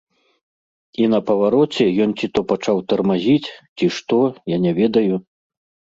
[1.03, 4.19] І на павароце ён ці то пачаў тармазіць, ці што,
[4.55, 5.15] я не ведаю.